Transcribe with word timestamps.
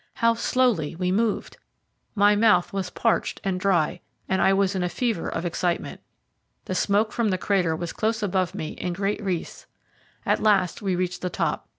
How 0.15 0.33
slowly 0.33 0.95
we 0.95 1.11
moved! 1.11 1.57
My 2.15 2.35
mouth 2.35 2.73
was 2.73 2.89
parched 2.89 3.39
and 3.43 3.59
dry, 3.59 4.01
and 4.27 4.41
I 4.41 4.51
was 4.51 4.73
in 4.73 4.81
a 4.81 4.89
fever 4.89 5.29
of 5.29 5.45
excitement. 5.45 6.01
The 6.65 6.73
smoke 6.73 7.11
from 7.11 7.29
the 7.29 7.37
crater 7.37 7.75
was 7.75 7.93
close 7.93 8.23
above 8.23 8.55
me 8.55 8.69
in 8.69 8.93
great 8.93 9.23
wreaths. 9.23 9.67
At 10.25 10.41
last 10.41 10.81
we 10.81 10.95
reached 10.95 11.21
the 11.21 11.29
top. 11.29 11.69